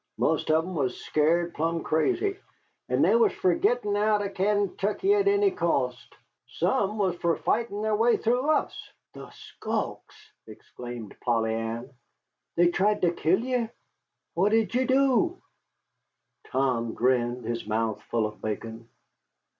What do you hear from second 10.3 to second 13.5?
exclaimed Polly Ann. "They tried to kill